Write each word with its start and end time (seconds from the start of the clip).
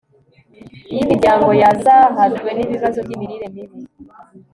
iyo 0.91 1.01
imiryango 1.05 1.47
yazahajwe 1.61 2.49
n'ibibazo 2.53 2.97
by'imirire 3.05 3.45
mibi 3.53 3.79